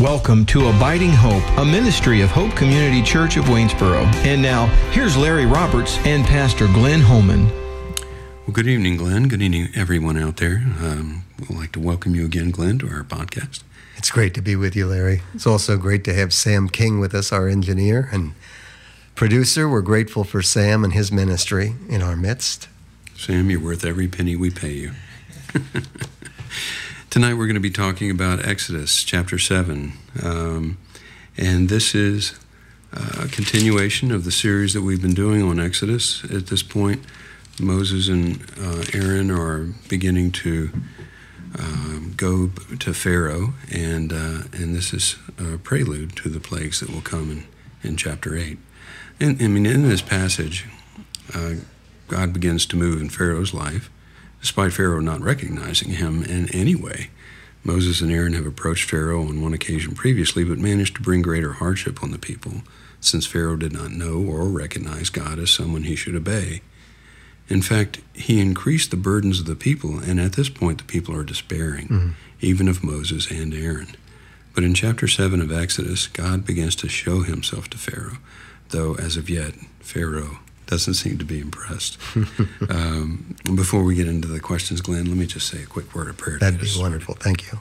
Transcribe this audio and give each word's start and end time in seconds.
Welcome 0.00 0.46
to 0.46 0.68
Abiding 0.68 1.10
Hope, 1.10 1.42
a 1.58 1.62
ministry 1.62 2.22
of 2.22 2.30
Hope 2.30 2.56
Community 2.56 3.02
Church 3.02 3.36
of 3.36 3.50
Waynesboro. 3.50 4.04
And 4.24 4.40
now, 4.40 4.64
here's 4.92 5.14
Larry 5.14 5.44
Roberts 5.44 5.98
and 6.06 6.24
Pastor 6.24 6.68
Glenn 6.68 7.02
Holman. 7.02 7.44
Well, 8.46 8.54
good 8.54 8.66
evening, 8.66 8.96
Glenn. 8.96 9.28
Good 9.28 9.42
evening, 9.42 9.68
everyone 9.74 10.16
out 10.16 10.38
there. 10.38 10.64
Um, 10.80 11.24
we'd 11.38 11.50
like 11.50 11.72
to 11.72 11.80
welcome 11.80 12.14
you 12.14 12.24
again, 12.24 12.50
Glenn, 12.50 12.78
to 12.78 12.88
our 12.88 13.04
podcast. 13.04 13.62
It's 13.98 14.10
great 14.10 14.32
to 14.32 14.40
be 14.40 14.56
with 14.56 14.74
you, 14.74 14.86
Larry. 14.86 15.20
It's 15.34 15.46
also 15.46 15.76
great 15.76 16.02
to 16.04 16.14
have 16.14 16.32
Sam 16.32 16.70
King 16.70 16.98
with 16.98 17.14
us, 17.14 17.30
our 17.30 17.46
engineer 17.46 18.08
and 18.10 18.32
producer. 19.16 19.68
We're 19.68 19.82
grateful 19.82 20.24
for 20.24 20.40
Sam 20.40 20.82
and 20.82 20.94
his 20.94 21.12
ministry 21.12 21.74
in 21.90 22.00
our 22.00 22.16
midst. 22.16 22.68
Sam, 23.18 23.50
you're 23.50 23.60
worth 23.60 23.84
every 23.84 24.08
penny 24.08 24.34
we 24.34 24.48
pay 24.48 24.72
you. 24.72 24.92
Tonight 27.10 27.34
we're 27.34 27.46
going 27.46 27.54
to 27.54 27.60
be 27.60 27.70
talking 27.70 28.08
about 28.08 28.46
Exodus 28.46 29.02
chapter 29.02 29.36
7. 29.36 29.94
Um, 30.22 30.78
and 31.36 31.68
this 31.68 31.92
is 31.92 32.38
a 32.92 33.26
continuation 33.26 34.12
of 34.12 34.24
the 34.24 34.30
series 34.30 34.74
that 34.74 34.82
we've 34.82 35.02
been 35.02 35.12
doing 35.12 35.42
on 35.42 35.58
Exodus. 35.58 36.22
At 36.32 36.46
this 36.46 36.62
point, 36.62 37.04
Moses 37.60 38.06
and 38.06 38.40
uh, 38.56 38.84
Aaron 38.94 39.28
are 39.28 39.74
beginning 39.88 40.30
to 40.30 40.70
um, 41.58 42.14
go 42.16 42.52
to 42.78 42.94
Pharaoh, 42.94 43.54
and, 43.72 44.12
uh, 44.12 44.42
and 44.52 44.76
this 44.76 44.94
is 44.94 45.16
a 45.36 45.58
prelude 45.58 46.14
to 46.14 46.28
the 46.28 46.38
plagues 46.38 46.78
that 46.78 46.90
will 46.90 47.00
come 47.00 47.32
in, 47.32 47.44
in 47.82 47.96
chapter 47.96 48.36
8. 48.36 48.56
And 49.18 49.42
I 49.42 49.48
mean, 49.48 49.66
in 49.66 49.88
this 49.88 50.00
passage, 50.00 50.68
uh, 51.34 51.54
God 52.06 52.32
begins 52.32 52.66
to 52.66 52.76
move 52.76 53.00
in 53.00 53.08
Pharaoh's 53.08 53.52
life 53.52 53.90
despite 54.40 54.72
Pharaoh 54.72 55.00
not 55.00 55.20
recognizing 55.20 55.90
him 55.90 56.22
in 56.22 56.48
any 56.54 56.74
way. 56.74 57.10
Moses 57.62 58.00
and 58.00 58.10
Aaron 58.10 58.32
have 58.32 58.46
approached 58.46 58.88
Pharaoh 58.88 59.22
on 59.22 59.42
one 59.42 59.52
occasion 59.52 59.94
previously, 59.94 60.44
but 60.44 60.58
managed 60.58 60.96
to 60.96 61.02
bring 61.02 61.20
greater 61.20 61.54
hardship 61.54 62.02
on 62.02 62.10
the 62.10 62.18
people, 62.18 62.62
since 63.00 63.26
Pharaoh 63.26 63.56
did 63.56 63.72
not 63.72 63.90
know 63.90 64.18
or 64.18 64.48
recognize 64.48 65.10
God 65.10 65.38
as 65.38 65.50
someone 65.50 65.82
he 65.82 65.96
should 65.96 66.14
obey. 66.14 66.62
In 67.48 67.62
fact, 67.62 68.00
he 68.14 68.40
increased 68.40 68.90
the 68.90 68.96
burdens 68.96 69.40
of 69.40 69.46
the 69.46 69.56
people, 69.56 69.98
and 69.98 70.20
at 70.20 70.34
this 70.34 70.48
point, 70.48 70.78
the 70.78 70.84
people 70.84 71.14
are 71.14 71.24
despairing, 71.24 71.88
mm-hmm. 71.88 72.10
even 72.40 72.68
of 72.68 72.84
Moses 72.84 73.30
and 73.30 73.52
Aaron. 73.52 73.88
But 74.54 74.64
in 74.64 74.72
chapter 74.72 75.06
7 75.06 75.40
of 75.40 75.52
Exodus, 75.52 76.06
God 76.06 76.46
begins 76.46 76.74
to 76.76 76.88
show 76.88 77.22
himself 77.22 77.68
to 77.70 77.78
Pharaoh, 77.78 78.18
though 78.70 78.94
as 78.94 79.16
of 79.16 79.28
yet, 79.28 79.54
Pharaoh 79.80 80.38
doesn't 80.70 80.94
seem 80.94 81.18
to 81.18 81.24
be 81.24 81.40
impressed. 81.40 81.98
um, 82.70 83.34
before 83.56 83.82
we 83.82 83.96
get 83.96 84.06
into 84.06 84.28
the 84.28 84.38
questions, 84.38 84.80
Glenn, 84.80 85.06
let 85.06 85.16
me 85.16 85.26
just 85.26 85.48
say 85.48 85.62
a 85.62 85.66
quick 85.66 85.94
word 85.94 86.08
of 86.08 86.16
prayer. 86.16 86.38
That'd 86.38 86.60
be 86.60 86.70
wonderful. 86.78 87.16
Thank 87.16 87.50
you. 87.50 87.58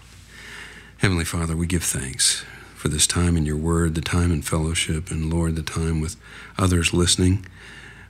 Heavenly 1.00 1.26
Father, 1.26 1.58
we 1.58 1.66
give 1.66 1.84
thanks 1.84 2.46
for 2.76 2.88
this 2.88 3.08
time 3.08 3.36
in 3.36 3.46
your 3.46 3.58
word, 3.58 3.96
the 3.96 4.02
time 4.02 4.32
in 4.32 4.44
fellowship, 4.44 5.10
and 5.10 5.34
Lord, 5.34 5.56
the 5.56 5.64
time 5.64 6.02
with 6.02 6.18
others 6.58 6.94
listening. 6.94 7.46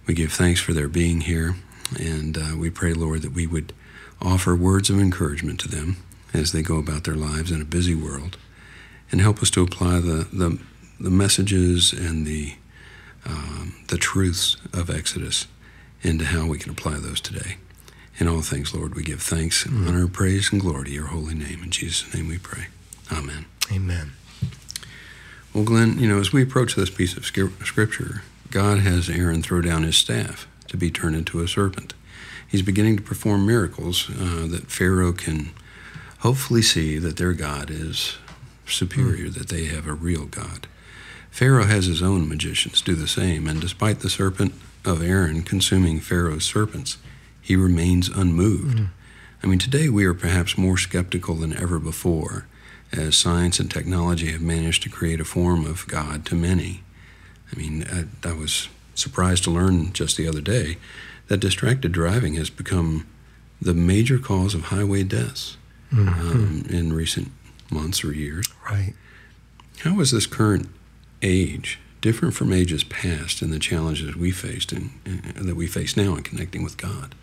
We 0.05 0.13
give 0.13 0.33
thanks 0.33 0.59
for 0.59 0.73
their 0.73 0.89
being 0.89 1.21
here, 1.21 1.55
and 1.97 2.37
uh, 2.37 2.57
we 2.57 2.69
pray, 2.69 2.93
Lord, 2.93 3.21
that 3.21 3.31
we 3.31 3.47
would 3.47 3.73
offer 4.21 4.53
words 4.53 4.89
of 4.89 4.99
encouragement 4.99 5.61
to 5.61 5.69
them 5.69 5.97
as 6.33 6.51
they 6.51 6.61
go 6.61 6.77
about 6.77 7.05
their 7.05 7.15
lives 7.15 7.51
in 7.51 7.61
a 7.61 7.65
busy 7.65 7.95
world, 7.95 8.37
and 9.11 9.21
help 9.21 9.41
us 9.41 9.49
to 9.51 9.63
apply 9.63 10.01
the, 10.01 10.27
the, 10.33 10.59
the 10.99 11.09
messages 11.09 11.93
and 11.93 12.27
the 12.27 12.55
um, 13.29 13.75
the 13.87 13.97
truths 13.97 14.57
of 14.73 14.89
Exodus 14.89 15.47
into 16.01 16.25
how 16.25 16.47
we 16.47 16.57
can 16.57 16.71
apply 16.71 16.99
those 16.99 17.21
today. 17.21 17.57
In 18.17 18.27
all 18.27 18.41
things, 18.41 18.73
Lord, 18.73 18.95
we 18.95 19.03
give 19.03 19.21
thanks 19.21 19.65
and 19.65 19.75
mm-hmm. 19.75 19.87
honor, 19.87 20.07
praise, 20.07 20.51
and 20.51 20.59
glory 20.59 20.85
to 20.85 20.91
your 20.91 21.07
holy 21.07 21.35
name. 21.35 21.63
In 21.63 21.71
Jesus' 21.71 22.13
name 22.13 22.27
we 22.27 22.37
pray. 22.37 22.67
Amen. 23.11 23.45
Amen. 23.71 24.11
Well, 25.53 25.63
Glenn, 25.63 25.99
you 25.99 26.07
know, 26.07 26.19
as 26.19 26.33
we 26.33 26.43
approach 26.43 26.75
this 26.75 26.89
piece 26.89 27.15
of 27.15 27.25
scripture, 27.25 28.23
God 28.51 28.79
has 28.79 29.09
Aaron 29.09 29.41
throw 29.41 29.61
down 29.61 29.83
his 29.83 29.97
staff 29.97 30.47
to 30.67 30.77
be 30.77 30.91
turned 30.91 31.15
into 31.15 31.41
a 31.41 31.47
serpent. 31.47 31.93
He's 32.47 32.61
beginning 32.61 32.97
to 32.97 33.03
perform 33.03 33.45
miracles 33.45 34.09
uh, 34.09 34.47
that 34.47 34.71
Pharaoh 34.71 35.13
can 35.13 35.51
hopefully 36.19 36.61
see 36.61 36.97
that 36.97 37.17
their 37.17 37.33
God 37.33 37.69
is 37.69 38.17
superior, 38.67 39.27
mm. 39.27 39.33
that 39.35 39.49
they 39.49 39.65
have 39.65 39.87
a 39.87 39.93
real 39.93 40.25
God. 40.25 40.67
Pharaoh 41.39 41.63
has 41.63 41.85
his 41.85 42.01
own 42.01 42.27
magicians 42.27 42.81
do 42.81 42.95
the 42.95 43.07
same, 43.07 43.47
and 43.47 43.61
despite 43.61 44.01
the 44.01 44.09
serpent 44.09 44.53
of 44.83 45.01
Aaron 45.01 45.41
consuming 45.41 46.01
Pharaoh's 46.01 46.43
serpents, 46.43 46.97
he 47.41 47.55
remains 47.55 48.09
unmoved. 48.09 48.75
Mm-hmm. 48.75 48.85
I 49.41 49.47
mean, 49.47 49.57
today 49.57 49.87
we 49.87 50.03
are 50.03 50.13
perhaps 50.13 50.57
more 50.57 50.77
skeptical 50.77 51.35
than 51.35 51.55
ever 51.55 51.79
before, 51.79 52.45
as 52.91 53.15
science 53.15 53.57
and 53.57 53.71
technology 53.71 54.33
have 54.33 54.41
managed 54.41 54.83
to 54.83 54.89
create 54.89 55.21
a 55.21 55.23
form 55.23 55.65
of 55.65 55.87
God 55.87 56.25
to 56.25 56.35
many. 56.35 56.83
I 57.53 57.57
mean, 57.57 57.85
I, 57.89 58.27
I 58.27 58.33
was 58.33 58.67
surprised 58.93 59.45
to 59.45 59.51
learn 59.51 59.93
just 59.93 60.17
the 60.17 60.27
other 60.27 60.41
day 60.41 60.75
that 61.29 61.37
distracted 61.37 61.93
driving 61.93 62.33
has 62.33 62.49
become 62.49 63.07
the 63.61 63.73
major 63.73 64.19
cause 64.19 64.53
of 64.53 64.63
highway 64.63 65.03
deaths 65.03 65.55
mm-hmm. 65.89 66.31
um, 66.31 66.65
in 66.69 66.91
recent 66.91 67.31
months 67.71 68.03
or 68.03 68.11
years. 68.11 68.45
Right. 68.69 68.93
How 69.83 70.01
is 70.01 70.11
this 70.11 70.25
current 70.25 70.67
age 71.21 71.79
different 72.01 72.33
from 72.33 72.53
ages 72.53 72.83
past 72.83 73.41
and 73.41 73.51
the 73.51 73.59
challenges 73.59 74.15
we 74.15 74.31
faced 74.31 74.71
and 74.71 74.91
that 75.35 75.55
we 75.55 75.67
face 75.67 75.97
now 75.97 76.15
in 76.15 76.23
connecting 76.23 76.63
with 76.63 76.77
God? 76.77 77.15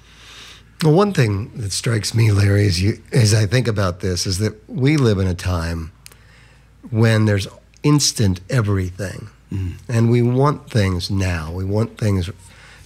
Well, 0.82 0.92
one 0.92 1.14
thing 1.14 1.52
that 1.56 1.72
strikes 1.72 2.14
me, 2.14 2.30
Larry, 2.30 2.66
as, 2.66 2.82
you, 2.82 3.02
as 3.10 3.32
I 3.32 3.46
think 3.46 3.66
about 3.66 4.00
this, 4.00 4.26
is 4.26 4.38
that 4.38 4.68
we 4.68 4.98
live 4.98 5.18
in 5.18 5.26
a 5.26 5.34
time 5.34 5.90
when 6.90 7.24
there's 7.24 7.48
instant 7.82 8.40
everything, 8.50 9.28
mm. 9.50 9.74
and 9.88 10.10
we 10.10 10.20
want 10.20 10.70
things 10.70 11.10
now. 11.10 11.50
We 11.50 11.64
want 11.64 11.96
things, 11.96 12.28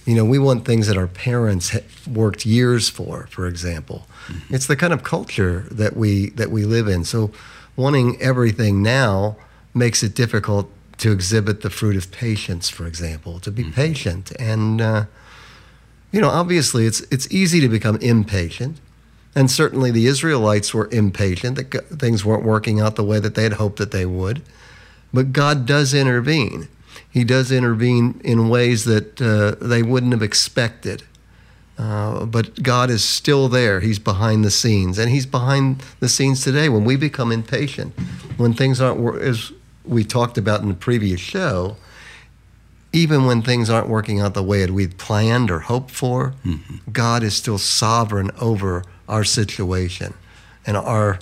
you 0.05 0.15
know, 0.15 0.23
we 0.23 0.39
want 0.39 0.63
things 0.63 0.87
that 0.87 0.95
our 0.95 1.07
parents 1.07 1.75
worked 2.07 2.45
years 2.45 2.87
for. 2.87 3.27
For 3.29 3.45
example, 3.45 4.07
mm-hmm. 4.27 4.55
it's 4.55 4.67
the 4.67 4.77
kind 4.77 4.93
of 4.93 5.03
culture 5.03 5.65
that 5.69 5.97
we 5.97 6.29
that 6.31 6.49
we 6.49 6.63
live 6.63 6.87
in. 6.87 7.03
So, 7.03 7.31
wanting 7.75 8.21
everything 8.21 8.81
now 8.81 9.35
makes 9.73 10.01
it 10.01 10.15
difficult 10.15 10.71
to 11.01 11.11
exhibit 11.11 11.61
the 11.61 11.69
fruit 11.71 11.95
of 11.95 12.11
patience, 12.11 12.69
for 12.69 12.85
example, 12.85 13.39
to 13.39 13.51
be 13.51 13.63
mm-hmm. 13.63 13.71
patient. 13.71 14.31
And, 14.39 14.79
uh, 14.79 15.05
you 16.11 16.21
know, 16.21 16.29
obviously 16.29 16.85
it's, 16.85 17.01
it's 17.09 17.27
easy 17.31 17.59
to 17.59 17.67
become 17.67 17.95
impatient. 17.97 18.79
And 19.33 19.49
certainly 19.49 19.89
the 19.89 20.05
Israelites 20.05 20.75
were 20.75 20.87
impatient 20.91 21.55
that 21.55 21.87
things 21.87 22.23
weren't 22.23 22.43
working 22.43 22.79
out 22.79 22.97
the 22.97 23.03
way 23.03 23.19
that 23.19 23.33
they 23.33 23.41
had 23.43 23.53
hoped 23.53 23.79
that 23.79 23.89
they 23.89 24.05
would. 24.05 24.43
But 25.11 25.33
God 25.33 25.65
does 25.65 25.91
intervene. 25.95 26.67
He 27.09 27.23
does 27.23 27.51
intervene 27.51 28.21
in 28.23 28.49
ways 28.49 28.85
that 28.85 29.19
uh, 29.19 29.55
they 29.59 29.81
wouldn't 29.81 30.11
have 30.11 30.21
expected. 30.21 31.01
Uh, 31.79 32.25
but 32.25 32.61
God 32.61 32.91
is 32.91 33.03
still 33.03 33.47
there. 33.47 33.79
He's 33.79 33.97
behind 33.97 34.45
the 34.45 34.51
scenes. 34.51 34.99
And 34.99 35.09
He's 35.09 35.25
behind 35.25 35.83
the 35.99 36.09
scenes 36.09 36.43
today 36.43 36.69
when 36.69 36.85
we 36.85 36.95
become 36.95 37.31
impatient, 37.31 37.93
when 38.37 38.53
things 38.53 38.79
aren't 38.79 39.19
as 39.19 39.51
we 39.85 40.03
talked 40.03 40.37
about 40.37 40.61
in 40.61 40.67
the 40.67 40.73
previous 40.73 41.19
show, 41.19 41.77
even 42.93 43.25
when 43.25 43.41
things 43.41 43.69
aren't 43.69 43.87
working 43.87 44.19
out 44.19 44.33
the 44.33 44.43
way 44.43 44.65
that 44.65 44.73
we'd 44.73 44.97
planned 44.97 45.49
or 45.49 45.59
hoped 45.59 45.91
for, 45.91 46.33
mm-hmm. 46.45 46.91
God 46.91 47.23
is 47.23 47.35
still 47.35 47.57
sovereign 47.57 48.31
over 48.39 48.83
our 49.07 49.23
situation 49.23 50.13
and 50.65 50.77
our 50.77 51.19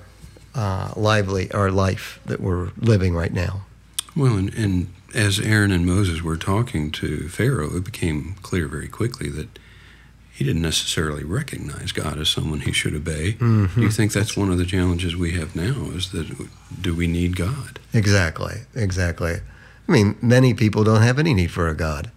uh, 0.56 0.92
lively, 0.96 1.52
our 1.52 1.72
life 1.72 2.20
that 2.26 2.40
we're 2.40 2.72
living 2.80 3.14
right 3.16 3.34
now. 3.34 3.62
Well, 4.16 4.36
and, 4.36 4.54
and 4.56 4.88
as 5.14 5.40
Aaron 5.40 5.72
and 5.72 5.86
Moses 5.86 6.22
were 6.22 6.38
talking 6.38 6.92
to 6.92 7.30
Pharaoh, 7.30 7.76
it 7.78 7.84
became 7.84 8.36
clear 8.42 8.68
very 8.68 8.88
quickly 8.88 9.30
that 9.30 9.60
he 10.40 10.46
didn't 10.46 10.62
necessarily 10.62 11.26
recognize 11.26 11.92
God 11.92 12.18
as 12.18 12.30
someone 12.30 12.62
he 12.62 12.72
should 12.72 12.96
obey. 12.96 13.34
Mm-hmm. 13.34 13.78
Do 13.78 13.86
you 13.86 13.92
think 13.92 14.14
that's 14.14 14.38
one 14.38 14.50
of 14.50 14.58
the 14.58 14.66
challenges 14.66 15.14
we 15.14 15.34
have 15.34 15.54
now? 15.54 15.92
Is 15.94 16.14
that 16.14 16.34
do 16.80 16.96
we 16.96 17.08
need 17.08 17.36
God? 17.36 17.78
Exactly, 17.94 18.62
exactly. 18.74 19.34
I 19.86 19.92
mean, 19.92 20.16
many 20.22 20.54
people 20.54 20.86
don't 20.86 21.02
have 21.02 21.20
any 21.20 21.34
need 21.34 21.52
for 21.52 21.68
a 21.68 21.76
God. 21.76 22.10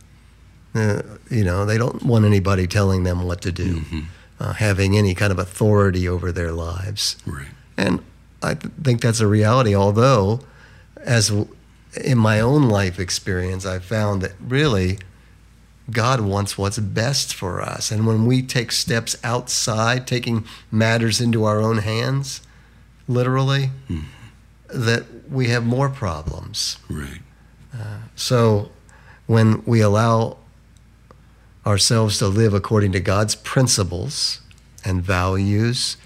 Uh, 0.73 1.03
you 1.31 1.43
know, 1.43 1.67
they 1.67 1.77
don't 1.77 2.05
want 2.05 2.25
anybody 2.25 2.69
telling 2.69 3.03
them 3.03 3.25
what 3.25 3.43
to 3.43 3.51
do, 3.51 3.81
mm-hmm. 3.81 4.01
uh, 4.39 4.53
having 4.53 4.97
any 4.97 5.17
kind 5.17 5.33
of 5.33 5.41
authority 5.41 6.09
over 6.09 6.31
their 6.31 6.53
lives. 6.53 7.17
Right. 7.27 7.49
And 7.77 8.05
I 8.41 8.55
th- 8.55 8.73
think 8.85 9.01
that's 9.01 9.19
a 9.19 9.27
reality. 9.27 9.75
Although, 9.75 10.43
as 10.99 11.31
w- 11.31 11.49
in 12.05 12.19
my 12.19 12.39
own 12.39 12.69
life 12.69 13.01
experience, 13.01 13.67
I 13.67 13.81
found 13.81 14.23
that 14.23 14.35
really 14.41 15.01
God 15.91 16.21
wants 16.21 16.57
what's 16.57 16.79
best 16.79 17.35
for 17.35 17.61
us. 17.61 17.91
And 17.91 18.07
when 18.07 18.27
we 18.27 18.43
take 18.43 18.73
steps 18.73 19.17
outside, 19.25 20.07
taking 20.07 20.45
matters 20.71 21.21
into 21.21 21.45
our 21.45 21.61
own 21.61 21.79
hands, 21.79 22.41
literally, 23.09 23.71
mm. 23.89 24.05
that 24.69 25.05
we 25.31 25.49
have 25.49 25.65
more 25.65 25.89
problems. 25.89 26.79
Right. 26.89 27.21
Uh, 27.75 27.99
so 28.15 28.71
when 29.27 29.65
we 29.65 29.81
allow 29.81 30.37
ourselves 31.67 32.19
to 32.19 32.29
live 32.29 32.55
according 32.55 32.93
to 32.93 33.01
God's 33.01 33.35
principles 33.35 34.41
and 34.85 35.03
values 35.03 35.97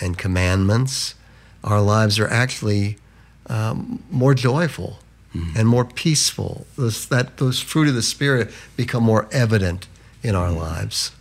and 0.00 0.18
commandments, 0.18 1.14
our 1.62 1.80
lives 1.80 2.18
are 2.18 2.28
actually 2.28 2.98
um, 3.46 4.02
more 4.10 4.34
joyful 4.34 4.98
mm-hmm. 5.34 5.58
and 5.58 5.68
more 5.68 5.84
peaceful. 5.84 6.66
Those, 6.76 7.06
that, 7.08 7.38
those 7.38 7.60
fruit 7.60 7.88
of 7.88 7.94
the 7.94 8.02
Spirit 8.02 8.50
become 8.76 9.02
more 9.02 9.28
evident 9.32 9.86
in 10.22 10.34
our 10.34 10.48
mm-hmm. 10.48 10.58
lives. 10.58 11.12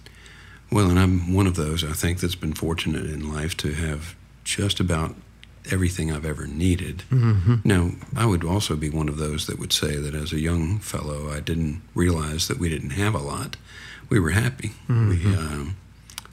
Well, 0.71 0.89
and 0.89 0.99
I'm 0.99 1.33
one 1.33 1.47
of 1.47 1.55
those, 1.55 1.83
I 1.83 1.93
think, 1.93 2.19
that's 2.19 2.35
been 2.35 2.53
fortunate 2.53 3.05
in 3.05 3.31
life 3.31 3.55
to 3.57 3.73
have 3.73 4.15
just 4.43 4.79
about 4.79 5.15
everything 5.71 6.11
I've 6.11 6.25
ever 6.25 6.47
needed. 6.47 7.03
Mm-hmm. 7.09 7.55
Now, 7.63 7.91
I 8.15 8.25
would 8.25 8.43
also 8.43 8.75
be 8.75 8.89
one 8.89 9.07
of 9.07 9.17
those 9.17 9.47
that 9.47 9.59
would 9.59 9.71
say 9.71 9.95
that 9.95 10.15
as 10.15 10.33
a 10.33 10.39
young 10.39 10.79
fellow, 10.79 11.29
I 11.31 11.39
didn't 11.39 11.81
realize 11.93 12.47
that 12.47 12.59
we 12.59 12.69
didn't 12.69 12.91
have 12.91 13.13
a 13.13 13.19
lot. 13.19 13.55
We 14.09 14.19
were 14.19 14.31
happy. 14.31 14.69
Mm-hmm. 14.89 15.09
We, 15.09 15.37
um, 15.37 15.75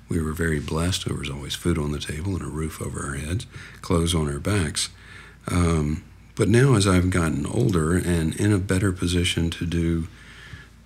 we 0.09 0.21
were 0.21 0.32
very 0.32 0.59
blessed. 0.59 1.06
There 1.06 1.17
was 1.17 1.31
always 1.31 1.55
food 1.55 1.79
on 1.79 1.93
the 1.93 2.00
table 2.00 2.35
and 2.35 2.43
a 2.43 2.49
roof 2.49 2.82
over 2.82 3.06
our 3.06 3.15
heads, 3.15 3.47
clothes 3.81 4.15
on 4.15 4.27
our 4.27 4.41
backs. 4.41 4.88
Um, 5.49 6.03
but 6.40 6.48
now, 6.48 6.75
as 6.75 6.87
I've 6.87 7.10
gotten 7.10 7.44
older 7.44 7.98
and 7.98 8.34
in 8.34 8.50
a 8.50 8.56
better 8.56 8.92
position 8.92 9.50
to 9.50 9.66
do 9.66 10.08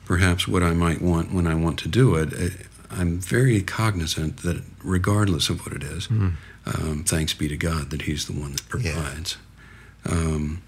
perhaps 0.04 0.48
what 0.48 0.64
I 0.64 0.72
might 0.72 1.00
want 1.00 1.32
when 1.32 1.46
I 1.46 1.54
want 1.54 1.78
to 1.78 1.88
do 1.88 2.16
it, 2.16 2.32
eh, 2.36 2.64
I'm 2.90 3.20
very 3.20 3.62
cognizant 3.62 4.38
that 4.38 4.64
regardless 4.82 5.48
of 5.50 5.64
what 5.64 5.76
it 5.76 5.84
is, 5.84 6.08
mm. 6.08 6.32
um, 6.66 7.04
thanks 7.04 7.34
be 7.34 7.46
to 7.46 7.56
God 7.56 7.90
that 7.90 8.02
He's 8.02 8.26
the 8.26 8.32
one 8.32 8.50
that 8.50 8.68
provides. 8.68 9.36
Yeah. 10.04 10.12
Um, 10.12 10.60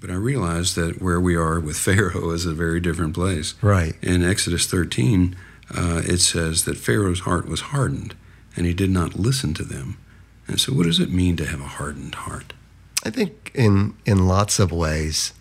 but 0.00 0.08
I 0.08 0.14
realize 0.14 0.76
that 0.76 1.02
where 1.02 1.20
we 1.20 1.34
are 1.34 1.58
with 1.58 1.76
Pharaoh 1.88 2.30
is 2.30 2.46
a 2.46 2.54
very 2.54 2.78
different 2.78 3.14
place. 3.14 3.56
Right. 3.60 3.96
In 4.02 4.22
Exodus 4.22 4.68
13, 4.68 5.34
uh, 5.74 6.02
it 6.04 6.18
says 6.18 6.64
that 6.64 6.76
Pharaoh's 6.76 7.20
heart 7.20 7.48
was 7.48 7.60
hardened 7.72 8.14
and 8.54 8.66
he 8.66 8.72
did 8.72 8.90
not 8.90 9.18
listen 9.18 9.52
to 9.54 9.64
them. 9.64 9.98
And 10.46 10.60
so, 10.60 10.72
what 10.72 10.86
does 10.86 11.00
it 11.00 11.10
mean 11.10 11.34
to 11.38 11.44
have 11.44 11.60
a 11.60 11.64
hardened 11.64 12.14
heart? 12.14 12.52
I 13.04 13.10
think 13.10 13.50
in 13.54 13.94
in 14.04 14.26
lots 14.26 14.58
of 14.58 14.72
ways, 14.72 15.32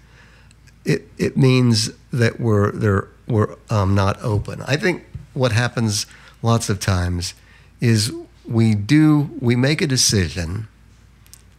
it 0.85 1.07
it 1.17 1.37
means 1.37 1.91
that 2.11 2.39
we're 2.39 2.71
there 2.71 3.07
we're 3.27 3.55
um, 3.69 3.95
not 3.95 4.21
open. 4.21 4.61
I 4.63 4.77
think 4.77 5.05
what 5.33 5.51
happens 5.51 6.05
lots 6.41 6.69
of 6.69 6.79
times 6.79 7.33
is 7.79 8.11
we 8.45 8.75
do 8.75 9.29
we 9.39 9.55
make 9.55 9.81
a 9.81 9.87
decision, 9.87 10.67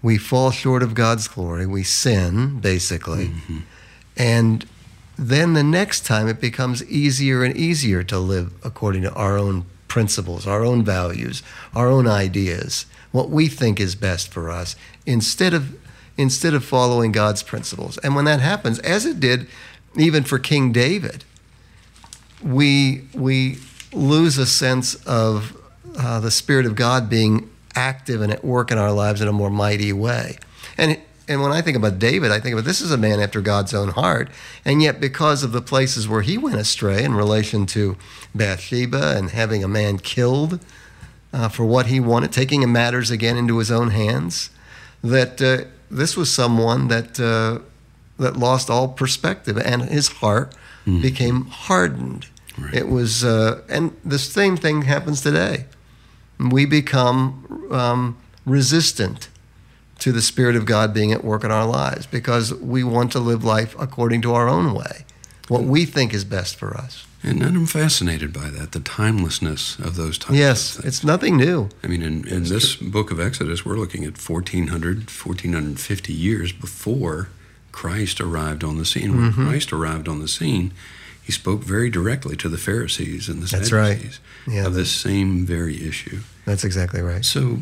we 0.02 0.18
fall 0.18 0.50
short 0.50 0.82
of 0.82 0.94
God's 0.94 1.28
glory, 1.28 1.66
we 1.66 1.82
sin 1.82 2.60
basically, 2.60 3.28
mm-hmm. 3.28 3.58
and 4.16 4.66
then 5.16 5.52
the 5.52 5.62
next 5.62 6.04
time 6.04 6.26
it 6.26 6.40
becomes 6.40 6.84
easier 6.86 7.44
and 7.44 7.56
easier 7.56 8.02
to 8.02 8.18
live 8.18 8.52
according 8.64 9.02
to 9.02 9.12
our 9.12 9.38
own 9.38 9.64
principles, 9.86 10.46
our 10.46 10.64
own 10.64 10.82
values, 10.82 11.42
our 11.74 11.88
own 11.88 12.06
ideas, 12.06 12.86
what 13.12 13.28
we 13.28 13.46
think 13.46 13.78
is 13.78 13.94
best 13.94 14.32
for 14.32 14.50
us, 14.50 14.74
instead 15.06 15.52
of 15.52 15.76
instead 16.16 16.54
of 16.54 16.64
following 16.64 17.12
God's 17.12 17.42
principles. 17.42 17.98
And 17.98 18.14
when 18.14 18.24
that 18.26 18.40
happens, 18.40 18.78
as 18.80 19.06
it 19.06 19.20
did 19.20 19.46
even 19.96 20.24
for 20.24 20.38
King 20.38 20.72
David, 20.72 21.24
we, 22.42 23.04
we 23.14 23.58
lose 23.92 24.38
a 24.38 24.46
sense 24.46 24.94
of 25.06 25.56
uh, 25.98 26.20
the 26.20 26.30
Spirit 26.30 26.66
of 26.66 26.74
God 26.74 27.08
being 27.08 27.50
active 27.74 28.20
and 28.20 28.32
at 28.32 28.44
work 28.44 28.70
in 28.70 28.78
our 28.78 28.92
lives 28.92 29.20
in 29.20 29.28
a 29.28 29.32
more 29.32 29.50
mighty 29.50 29.92
way. 29.92 30.38
And, 30.76 30.98
and 31.28 31.42
when 31.42 31.52
I 31.52 31.60
think 31.60 31.76
about 31.76 31.98
David, 31.98 32.30
I 32.30 32.40
think 32.40 32.54
about 32.54 32.64
this 32.64 32.80
is 32.80 32.90
a 32.90 32.96
man 32.96 33.20
after 33.20 33.40
God's 33.40 33.74
own 33.74 33.88
heart. 33.88 34.30
And 34.64 34.82
yet, 34.82 35.00
because 35.00 35.42
of 35.42 35.52
the 35.52 35.62
places 35.62 36.08
where 36.08 36.22
he 36.22 36.36
went 36.36 36.56
astray 36.56 37.04
in 37.04 37.14
relation 37.14 37.66
to 37.66 37.96
Bathsheba 38.34 39.16
and 39.16 39.30
having 39.30 39.62
a 39.62 39.68
man 39.68 39.98
killed 39.98 40.60
uh, 41.32 41.48
for 41.48 41.64
what 41.64 41.86
he 41.86 42.00
wanted, 42.00 42.32
taking 42.32 42.70
matters 42.70 43.10
again 43.10 43.36
into 43.36 43.58
his 43.58 43.70
own 43.70 43.90
hands, 43.90 44.50
that 45.02 45.40
uh, 45.40 45.64
this 45.92 46.16
was 46.16 46.32
someone 46.32 46.88
that 46.88 47.20
uh, 47.20 47.60
that 48.18 48.36
lost 48.36 48.70
all 48.70 48.88
perspective, 48.88 49.58
and 49.58 49.82
his 49.82 50.08
heart 50.08 50.54
mm. 50.86 51.02
became 51.02 51.46
hardened. 51.46 52.26
Right. 52.58 52.74
It 52.74 52.88
was, 52.88 53.24
uh, 53.24 53.62
and 53.68 53.96
the 54.04 54.18
same 54.18 54.56
thing 54.56 54.82
happens 54.82 55.22
today. 55.22 55.66
We 56.38 56.66
become 56.66 57.68
um, 57.70 58.16
resistant 58.44 59.28
to 60.00 60.12
the 60.12 60.20
Spirit 60.20 60.56
of 60.56 60.66
God 60.66 60.92
being 60.92 61.12
at 61.12 61.24
work 61.24 61.44
in 61.44 61.50
our 61.50 61.66
lives 61.66 62.06
because 62.06 62.52
we 62.54 62.82
want 62.84 63.12
to 63.12 63.20
live 63.20 63.44
life 63.44 63.76
according 63.78 64.22
to 64.22 64.34
our 64.34 64.48
own 64.48 64.74
way, 64.74 65.04
what 65.48 65.62
we 65.62 65.84
think 65.84 66.12
is 66.12 66.24
best 66.24 66.56
for 66.56 66.76
us. 66.76 67.06
And 67.24 67.42
I'm 67.42 67.66
fascinated 67.66 68.32
by 68.32 68.50
that, 68.50 68.72
the 68.72 68.80
timelessness 68.80 69.78
of 69.78 69.94
those 69.94 70.18
times. 70.18 70.38
Yes, 70.38 70.78
it's 70.80 71.04
nothing 71.04 71.36
new. 71.36 71.68
I 71.84 71.86
mean, 71.86 72.02
in, 72.02 72.26
in 72.26 72.44
this 72.44 72.74
true. 72.74 72.90
book 72.90 73.12
of 73.12 73.20
Exodus, 73.20 73.64
we're 73.64 73.76
looking 73.76 74.04
at 74.04 74.18
1400, 74.18 74.96
1450 75.10 76.12
years 76.12 76.52
before 76.52 77.28
Christ 77.70 78.20
arrived 78.20 78.64
on 78.64 78.76
the 78.76 78.84
scene. 78.84 79.16
When 79.16 79.30
mm-hmm. 79.30 79.48
Christ 79.48 79.72
arrived 79.72 80.08
on 80.08 80.18
the 80.18 80.26
scene, 80.26 80.72
he 81.22 81.30
spoke 81.30 81.62
very 81.62 81.90
directly 81.90 82.36
to 82.36 82.48
the 82.48 82.58
Pharisees 82.58 83.28
and 83.28 83.40
the 83.40 83.46
Sadducees 83.46 83.72
right. 83.72 84.18
yeah, 84.48 84.66
of 84.66 84.74
this 84.74 84.90
same 84.90 85.46
very 85.46 85.86
issue. 85.86 86.20
That's 86.44 86.64
exactly 86.64 87.00
right. 87.00 87.24
So 87.24 87.58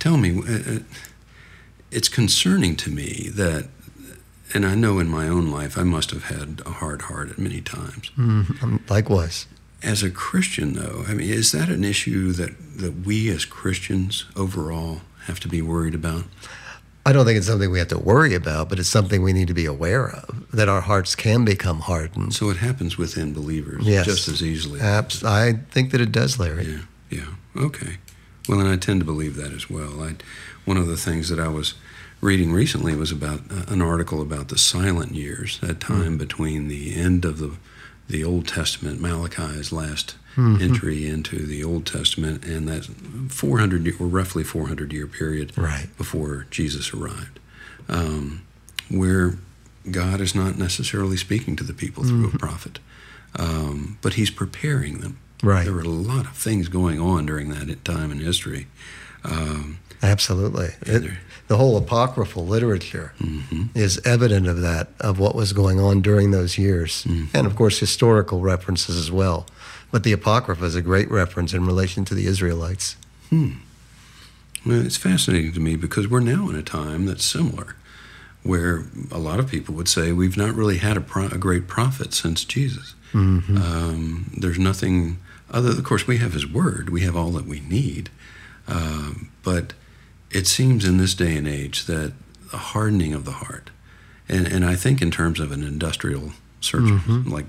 tell 0.00 0.16
me, 0.16 0.40
uh, 0.40 0.76
uh, 0.76 0.78
it's 1.92 2.08
concerning 2.08 2.74
to 2.76 2.90
me 2.90 3.30
that 3.34 3.68
and 4.54 4.66
I 4.66 4.74
know 4.74 4.98
in 4.98 5.08
my 5.08 5.28
own 5.28 5.50
life 5.50 5.76
I 5.76 5.82
must 5.82 6.10
have 6.10 6.24
had 6.24 6.62
a 6.64 6.70
hard 6.70 7.02
heart 7.02 7.30
at 7.30 7.38
many 7.38 7.60
times. 7.60 8.10
Mm, 8.18 8.88
likewise. 8.88 9.46
As 9.82 10.02
a 10.02 10.10
Christian, 10.10 10.74
though, 10.74 11.04
I 11.06 11.14
mean, 11.14 11.30
is 11.30 11.52
that 11.52 11.68
an 11.68 11.84
issue 11.84 12.32
that, 12.32 12.78
that 12.78 13.06
we 13.06 13.28
as 13.28 13.44
Christians 13.44 14.24
overall 14.34 15.02
have 15.26 15.38
to 15.40 15.48
be 15.48 15.62
worried 15.62 15.94
about? 15.94 16.24
I 17.06 17.12
don't 17.12 17.24
think 17.24 17.38
it's 17.38 17.46
something 17.46 17.70
we 17.70 17.78
have 17.78 17.88
to 17.88 17.98
worry 17.98 18.34
about, 18.34 18.68
but 18.68 18.78
it's 18.78 18.88
something 18.88 19.22
we 19.22 19.32
need 19.32 19.48
to 19.48 19.54
be 19.54 19.64
aware 19.64 20.10
of 20.10 20.46
that 20.52 20.68
our 20.68 20.82
hearts 20.82 21.14
can 21.14 21.44
become 21.44 21.80
hardened. 21.80 22.34
So 22.34 22.50
it 22.50 22.58
happens 22.58 22.98
within 22.98 23.32
believers 23.32 23.86
yes. 23.86 24.04
just 24.04 24.28
as 24.28 24.42
easily. 24.42 24.80
Abs- 24.80 25.24
I 25.24 25.54
think 25.70 25.92
that 25.92 26.00
it 26.00 26.12
does, 26.12 26.38
Larry. 26.38 26.66
Yeah, 26.66 26.80
yeah. 27.08 27.62
Okay. 27.64 27.96
Well, 28.48 28.60
and 28.60 28.68
I 28.68 28.76
tend 28.76 29.00
to 29.00 29.06
believe 29.06 29.36
that 29.36 29.52
as 29.52 29.70
well. 29.70 30.02
I, 30.02 30.16
one 30.64 30.76
of 30.76 30.86
the 30.86 30.96
things 30.96 31.28
that 31.28 31.38
I 31.38 31.48
was 31.48 31.74
reading 32.20 32.52
recently 32.52 32.94
was 32.94 33.12
about 33.12 33.40
uh, 33.50 33.64
an 33.68 33.82
article 33.82 34.20
about 34.20 34.48
the 34.48 34.58
silent 34.58 35.12
years, 35.14 35.58
that 35.60 35.82
hmm. 35.82 35.94
time 35.94 36.14
mm. 36.16 36.18
between 36.18 36.68
the 36.68 36.94
end 36.96 37.24
of 37.24 37.38
the 37.38 37.56
the 38.08 38.24
Old 38.24 38.48
Testament, 38.48 39.00
Malachi's 39.00 39.70
last 39.70 40.16
mm-hmm. 40.34 40.62
entry 40.62 41.06
into 41.06 41.44
the 41.44 41.62
Old 41.62 41.84
Testament, 41.86 42.44
and 42.44 42.66
that 42.66 42.84
400 42.84 44.00
or 44.00 44.06
roughly 44.06 44.42
400 44.42 44.92
year 44.92 45.06
period 45.06 45.56
right. 45.56 45.88
before 45.98 46.46
Jesus 46.50 46.94
arrived, 46.94 47.38
um, 47.88 48.46
where 48.88 49.36
God 49.90 50.20
is 50.20 50.34
not 50.34 50.56
necessarily 50.56 51.16
speaking 51.16 51.54
to 51.56 51.64
the 51.64 51.74
people 51.74 52.02
through 52.02 52.28
mm-hmm. 52.28 52.36
a 52.36 52.38
prophet, 52.38 52.78
um, 53.36 53.98
but 54.00 54.14
He's 54.14 54.30
preparing 54.30 54.98
them. 54.98 55.18
Right. 55.42 55.64
There 55.64 55.74
were 55.74 55.82
a 55.82 55.88
lot 55.88 56.24
of 56.24 56.36
things 56.36 56.68
going 56.68 56.98
on 56.98 57.26
during 57.26 57.50
that 57.50 57.84
time 57.84 58.10
in 58.10 58.20
history. 58.20 58.66
Um, 59.22 59.78
Absolutely. 60.02 60.70
It, 60.82 61.12
the 61.48 61.56
whole 61.56 61.76
apocryphal 61.76 62.46
literature 62.46 63.12
mm-hmm. 63.18 63.64
is 63.74 64.00
evident 64.04 64.46
of 64.46 64.60
that, 64.60 64.88
of 65.00 65.18
what 65.18 65.34
was 65.34 65.52
going 65.52 65.80
on 65.80 66.02
during 66.02 66.30
those 66.30 66.58
years. 66.58 67.04
Mm-hmm. 67.04 67.36
And 67.36 67.46
of 67.46 67.56
course, 67.56 67.78
historical 67.78 68.40
references 68.40 68.96
as 68.96 69.10
well. 69.10 69.46
But 69.90 70.04
the 70.04 70.12
Apocrypha 70.12 70.64
is 70.64 70.74
a 70.74 70.82
great 70.82 71.10
reference 71.10 71.54
in 71.54 71.66
relation 71.66 72.04
to 72.06 72.14
the 72.14 72.26
Israelites. 72.26 72.96
Hmm. 73.30 73.52
Well, 74.66 74.84
it's 74.84 74.98
fascinating 74.98 75.52
to 75.54 75.60
me 75.60 75.76
because 75.76 76.06
we're 76.06 76.20
now 76.20 76.50
in 76.50 76.54
a 76.54 76.62
time 76.62 77.06
that's 77.06 77.24
similar, 77.24 77.76
where 78.42 78.84
a 79.10 79.18
lot 79.18 79.38
of 79.38 79.48
people 79.48 79.74
would 79.76 79.88
say 79.88 80.12
we've 80.12 80.36
not 80.36 80.54
really 80.54 80.78
had 80.78 80.98
a, 80.98 81.00
pro- 81.00 81.28
a 81.28 81.38
great 81.38 81.66
prophet 81.66 82.12
since 82.12 82.44
Jesus. 82.44 82.94
Mm-hmm. 83.12 83.56
Um, 83.56 84.30
there's 84.36 84.58
nothing 84.58 85.18
other. 85.50 85.70
Of 85.70 85.82
course, 85.84 86.06
we 86.06 86.18
have 86.18 86.34
His 86.34 86.46
Word. 86.46 86.90
We 86.90 87.00
have 87.02 87.16
all 87.16 87.30
that 87.30 87.46
we 87.46 87.60
need. 87.60 88.10
Um, 88.66 89.30
but 89.42 89.72
it 90.30 90.46
seems 90.46 90.84
in 90.84 90.98
this 90.98 91.14
day 91.14 91.36
and 91.36 91.48
age 91.48 91.86
that 91.86 92.12
a 92.52 92.56
hardening 92.56 93.14
of 93.14 93.24
the 93.24 93.32
heart, 93.32 93.70
and, 94.28 94.46
and 94.46 94.64
I 94.64 94.74
think 94.74 95.02
in 95.02 95.10
terms 95.10 95.40
of 95.40 95.52
an 95.52 95.62
industrial 95.62 96.32
surgery, 96.60 96.98
mm-hmm. 96.98 97.30
like 97.30 97.46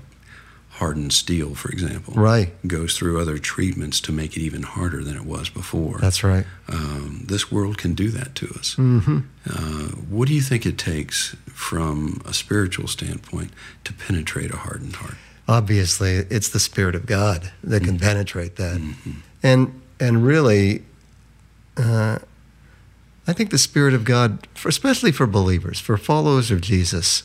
hardened 0.70 1.12
steel, 1.12 1.54
for 1.54 1.70
example, 1.70 2.14
right, 2.14 2.52
goes 2.66 2.96
through 2.96 3.20
other 3.20 3.38
treatments 3.38 4.00
to 4.00 4.12
make 4.12 4.36
it 4.36 4.40
even 4.40 4.62
harder 4.62 5.04
than 5.04 5.14
it 5.14 5.26
was 5.26 5.50
before. 5.50 5.98
That's 5.98 6.24
right. 6.24 6.46
Um, 6.68 7.24
this 7.26 7.52
world 7.52 7.76
can 7.76 7.94
do 7.94 8.08
that 8.10 8.34
to 8.36 8.46
us. 8.58 8.76
Mm-hmm. 8.76 9.18
Uh, 9.46 9.88
what 10.08 10.28
do 10.28 10.34
you 10.34 10.40
think 10.40 10.64
it 10.64 10.78
takes 10.78 11.36
from 11.52 12.22
a 12.24 12.32
spiritual 12.32 12.88
standpoint 12.88 13.52
to 13.84 13.92
penetrate 13.92 14.52
a 14.52 14.56
hardened 14.56 14.96
heart? 14.96 15.16
Obviously, 15.46 16.12
it's 16.30 16.48
the 16.48 16.60
Spirit 16.60 16.94
of 16.94 17.06
God 17.06 17.52
that 17.64 17.82
can 17.82 17.96
mm-hmm. 17.96 18.06
penetrate 18.06 18.56
that, 18.56 18.78
mm-hmm. 18.78 19.20
and 19.42 19.80
and 19.98 20.24
really. 20.24 20.84
Uh, 21.76 22.18
I 23.30 23.32
think 23.32 23.50
the 23.50 23.58
Spirit 23.58 23.94
of 23.94 24.04
God, 24.04 24.48
for, 24.54 24.68
especially 24.68 25.12
for 25.12 25.24
believers, 25.24 25.78
for 25.78 25.96
followers 25.96 26.50
of 26.50 26.60
Jesus, 26.60 27.22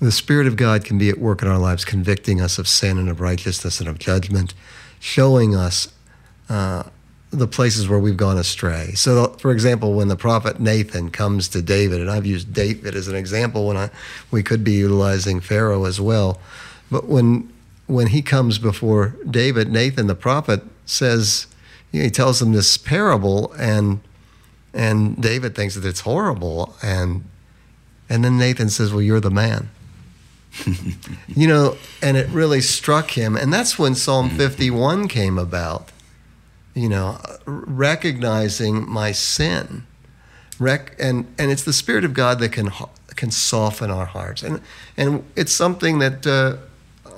the 0.00 0.12
Spirit 0.12 0.46
of 0.46 0.54
God 0.54 0.84
can 0.84 0.98
be 0.98 1.08
at 1.08 1.18
work 1.18 1.42
in 1.42 1.48
our 1.48 1.58
lives, 1.58 1.84
convicting 1.84 2.40
us 2.40 2.58
of 2.60 2.68
sin 2.68 2.96
and 2.96 3.08
of 3.08 3.20
righteousness 3.20 3.80
and 3.80 3.88
of 3.88 3.98
judgment, 3.98 4.54
showing 5.00 5.56
us 5.56 5.92
uh, 6.48 6.84
the 7.30 7.48
places 7.48 7.88
where 7.88 7.98
we've 7.98 8.16
gone 8.16 8.38
astray. 8.38 8.92
So, 8.94 9.30
for 9.40 9.50
example, 9.50 9.94
when 9.94 10.06
the 10.06 10.14
prophet 10.14 10.60
Nathan 10.60 11.10
comes 11.10 11.48
to 11.48 11.60
David, 11.60 12.00
and 12.00 12.08
I've 12.08 12.24
used 12.24 12.54
David 12.54 12.94
as 12.94 13.08
an 13.08 13.16
example 13.16 13.66
when 13.66 13.76
I, 13.76 13.90
we 14.30 14.44
could 14.44 14.62
be 14.62 14.74
utilizing 14.74 15.40
Pharaoh 15.40 15.86
as 15.86 16.00
well, 16.00 16.40
but 16.88 17.06
when 17.06 17.52
when 17.88 18.08
he 18.08 18.22
comes 18.22 18.58
before 18.58 19.16
David, 19.28 19.72
Nathan 19.72 20.06
the 20.06 20.14
prophet 20.14 20.62
says, 20.86 21.48
you 21.90 21.98
know, 21.98 22.04
he 22.04 22.10
tells 22.12 22.40
him 22.40 22.52
this 22.52 22.76
parable, 22.76 23.52
and 23.54 24.00
and 24.78 25.20
David 25.20 25.54
thinks 25.54 25.74
that 25.74 25.84
it's 25.84 26.00
horrible, 26.00 26.74
and 26.82 27.24
and 28.08 28.24
then 28.24 28.38
Nathan 28.38 28.70
says, 28.70 28.92
"Well, 28.92 29.02
you're 29.02 29.20
the 29.20 29.30
man." 29.30 29.68
you 31.28 31.46
know, 31.46 31.76
and 32.00 32.16
it 32.16 32.28
really 32.30 32.62
struck 32.62 33.10
him, 33.10 33.36
and 33.36 33.52
that's 33.52 33.78
when 33.78 33.94
Psalm 33.94 34.30
51 34.30 35.06
came 35.08 35.38
about 35.38 35.92
you 36.78 36.88
know, 36.88 37.18
recognizing 37.44 38.88
my 38.88 39.10
sin. 39.10 39.84
Rec- 40.60 40.94
and, 40.98 41.26
and 41.38 41.50
it's 41.50 41.64
the 41.64 41.72
Spirit 41.72 42.04
of 42.04 42.14
God 42.14 42.38
that 42.38 42.52
can, 42.52 42.70
can 43.16 43.30
soften 43.32 43.90
our 43.90 44.06
hearts. 44.06 44.42
And, 44.42 44.60
and 44.96 45.24
it's 45.34 45.52
something 45.52 45.98
that 45.98 46.26
uh, 46.26 46.56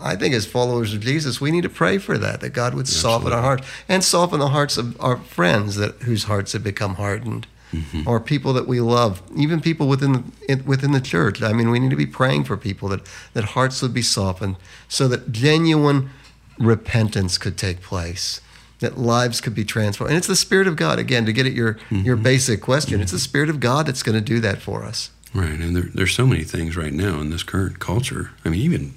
I 0.02 0.16
think 0.16 0.34
as 0.34 0.46
followers 0.46 0.94
of 0.94 1.00
Jesus, 1.00 1.40
we 1.40 1.50
need 1.50 1.62
to 1.62 1.68
pray 1.68 1.98
for 1.98 2.18
that, 2.18 2.40
that 2.40 2.50
God 2.50 2.74
would 2.74 2.86
Absolutely. 2.86 3.30
soften 3.30 3.32
our 3.32 3.42
hearts 3.42 3.68
and 3.88 4.04
soften 4.04 4.38
the 4.40 4.48
hearts 4.48 4.76
of 4.76 5.00
our 5.00 5.16
friends 5.18 5.76
that, 5.76 5.94
whose 6.02 6.24
hearts 6.24 6.52
have 6.52 6.64
become 6.64 6.94
hardened. 6.96 7.46
Mm-hmm. 7.72 8.08
Or 8.08 8.18
people 8.18 8.52
that 8.54 8.66
we 8.66 8.80
love, 8.80 9.22
even 9.36 9.60
people 9.60 9.86
within 9.86 10.32
the, 10.48 10.56
within 10.66 10.90
the 10.90 11.00
church. 11.00 11.40
I 11.40 11.52
mean, 11.52 11.70
we 11.70 11.78
need 11.78 11.90
to 11.90 11.96
be 11.96 12.04
praying 12.04 12.42
for 12.42 12.56
people 12.56 12.88
that, 12.88 13.02
that 13.32 13.44
hearts 13.44 13.80
would 13.80 13.94
be 13.94 14.02
softened 14.02 14.56
so 14.88 15.06
that 15.06 15.30
genuine 15.30 16.10
repentance 16.58 17.38
could 17.38 17.56
take 17.56 17.80
place 17.80 18.40
that 18.80 18.98
lives 18.98 19.40
could 19.40 19.54
be 19.54 19.64
transformed. 19.64 20.10
And 20.10 20.18
it's 20.18 20.26
the 20.26 20.34
Spirit 20.34 20.66
of 20.66 20.76
God, 20.76 20.98
again, 20.98 21.26
to 21.26 21.32
get 21.32 21.46
at 21.46 21.52
your, 21.52 21.74
mm-hmm. 21.74 22.00
your 22.00 22.16
basic 22.16 22.60
question, 22.60 22.94
mm-hmm. 22.94 23.02
it's 23.02 23.12
the 23.12 23.18
Spirit 23.18 23.48
of 23.48 23.60
God 23.60 23.86
that's 23.86 24.02
going 24.02 24.16
to 24.16 24.20
do 24.20 24.40
that 24.40 24.60
for 24.60 24.82
us. 24.82 25.10
Right. 25.32 25.60
And 25.60 25.76
there, 25.76 25.88
there's 25.94 26.14
so 26.14 26.26
many 26.26 26.42
things 26.42 26.76
right 26.76 26.92
now 26.92 27.20
in 27.20 27.30
this 27.30 27.44
current 27.44 27.78
culture. 27.78 28.32
I 28.44 28.48
mean, 28.48 28.60
even 28.60 28.94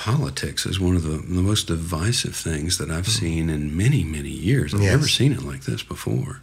politics 0.00 0.64
is 0.64 0.80
one 0.80 0.96
of 0.96 1.02
the, 1.02 1.18
the 1.18 1.42
most 1.42 1.66
divisive 1.66 2.34
things 2.34 2.78
that 2.78 2.90
I've 2.90 3.04
mm-hmm. 3.04 3.26
seen 3.26 3.50
in 3.50 3.76
many, 3.76 4.02
many 4.02 4.30
years. 4.30 4.72
I've 4.72 4.80
yes. 4.80 4.92
never 4.92 5.06
seen 5.06 5.30
it 5.30 5.42
like 5.42 5.64
this 5.64 5.82
before. 5.82 6.40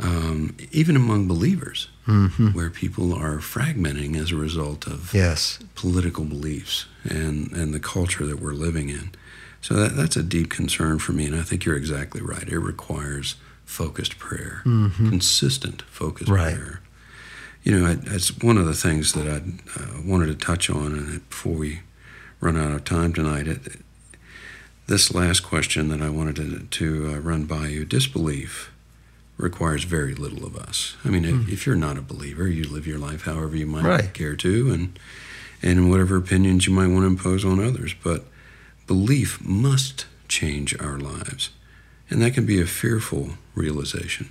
Um, 0.00 0.56
even 0.72 0.96
among 0.96 1.28
believers, 1.28 1.88
mm-hmm. 2.08 2.48
where 2.48 2.68
people 2.68 3.14
are 3.14 3.36
fragmenting 3.36 4.16
as 4.16 4.32
a 4.32 4.36
result 4.36 4.88
of 4.88 5.14
yes. 5.14 5.60
political 5.76 6.24
beliefs 6.24 6.86
and, 7.04 7.52
and 7.52 7.72
the 7.72 7.78
culture 7.78 8.26
that 8.26 8.40
we're 8.40 8.54
living 8.54 8.88
in. 8.88 9.12
So 9.60 9.74
that, 9.74 9.94
that's 9.94 10.16
a 10.16 10.22
deep 10.24 10.50
concern 10.50 10.98
for 10.98 11.12
me, 11.12 11.26
and 11.26 11.36
I 11.36 11.42
think 11.42 11.64
you're 11.64 11.76
exactly 11.76 12.20
right. 12.20 12.48
It 12.48 12.58
requires 12.58 13.36
focused 13.64 14.18
prayer, 14.18 14.62
mm-hmm. 14.64 15.08
consistent 15.08 15.82
focused 15.82 16.28
right. 16.28 16.56
prayer. 16.56 16.80
You 17.62 17.78
know, 17.78 17.98
it's 18.06 18.36
one 18.42 18.58
of 18.58 18.66
the 18.66 18.74
things 18.74 19.12
that 19.12 19.28
I 19.28 19.36
uh, 19.80 20.02
wanted 20.04 20.26
to 20.26 20.34
touch 20.34 20.68
on, 20.68 20.92
and 20.92 21.28
before 21.30 21.54
we 21.54 21.80
run 22.40 22.56
out 22.56 22.72
of 22.72 22.84
time 22.84 23.12
tonight, 23.12 23.48
it, 23.48 23.60
this 24.86 25.14
last 25.14 25.40
question 25.40 25.88
that 25.88 26.00
I 26.00 26.10
wanted 26.10 26.36
to, 26.36 26.60
to 26.60 27.12
uh, 27.14 27.18
run 27.18 27.44
by 27.44 27.68
you 27.68 27.84
disbelief 27.84 28.72
requires 29.36 29.84
very 29.84 30.14
little 30.14 30.46
of 30.46 30.56
us. 30.56 30.96
I 31.04 31.08
mean, 31.08 31.24
mm. 31.24 31.44
if, 31.44 31.52
if, 31.52 31.66
you're 31.66 31.76
not 31.76 31.98
a 31.98 32.02
believer, 32.02 32.48
you 32.48 32.64
live 32.64 32.86
your 32.86 32.98
life 32.98 33.22
however 33.22 33.56
you 33.56 33.66
might 33.66 33.84
right. 33.84 34.14
care 34.14 34.36
to, 34.36 34.72
and 34.72 34.98
and 35.62 35.90
whatever 35.90 36.16
opinions 36.16 36.66
you 36.66 36.72
might 36.72 36.88
want 36.88 37.02
to 37.02 37.06
impose 37.06 37.44
on 37.44 37.62
others. 37.62 37.94
But 38.02 38.24
Belief 38.86 39.44
must 39.44 40.06
change 40.28 40.78
our 40.80 40.98
lives, 40.98 41.50
and 42.08 42.22
that 42.22 42.34
can 42.34 42.46
be 42.46 42.60
a 42.60 42.66
fearful 42.66 43.30
realization. 43.54 44.30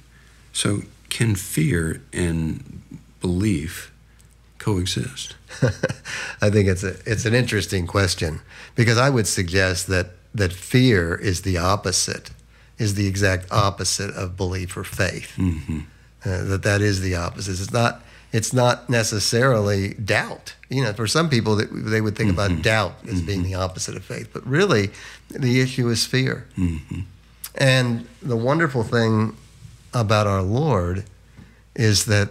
So, 0.53 0.83
can 1.09 1.35
fear 1.35 2.01
and 2.13 2.81
belief 3.19 3.91
coexist? 4.65 5.35
I 6.41 6.49
think 6.49 6.67
it's 6.67 6.83
a 6.83 6.95
it's 7.05 7.25
an 7.25 7.35
interesting 7.35 7.85
question 7.85 8.41
because 8.73 8.97
I 8.97 9.11
would 9.11 9.27
suggest 9.27 9.85
that 9.87 10.07
that 10.33 10.51
fear 10.51 11.15
is 11.15 11.43
the 11.43 11.57
opposite, 11.59 12.31
is 12.79 12.95
the 12.95 13.05
exact 13.05 13.51
opposite 13.51 14.09
of 14.15 14.35
belief 14.35 14.75
or 14.75 14.83
faith. 14.83 15.33
Mm-hmm. 15.37 15.81
Uh, 16.25 16.43
that 16.45 16.63
that 16.63 16.81
is 16.81 17.01
the 17.01 17.15
opposite. 17.15 17.51
It's 17.51 17.71
not 17.71 18.01
it's 18.33 18.53
not 18.53 18.89
necessarily 18.89 19.93
doubt. 19.93 20.55
You 20.69 20.83
know, 20.83 20.93
for 20.93 21.05
some 21.05 21.29
people, 21.29 21.55
that 21.57 21.69
they 21.71 22.01
would 22.01 22.15
think 22.15 22.31
mm-hmm. 22.31 22.51
about 22.51 22.63
doubt 22.63 22.95
as 23.03 23.17
mm-hmm. 23.17 23.27
being 23.27 23.43
the 23.43 23.53
opposite 23.53 23.95
of 23.95 24.03
faith, 24.03 24.29
but 24.33 24.45
really, 24.47 24.89
the 25.29 25.61
issue 25.61 25.87
is 25.89 26.07
fear. 26.07 26.47
Mm-hmm. 26.57 27.01
And 27.53 28.07
the 28.23 28.35
wonderful 28.35 28.83
thing 28.83 29.37
about 29.93 30.25
our 30.25 30.41
Lord 30.41 31.05
is 31.75 32.05
that 32.05 32.29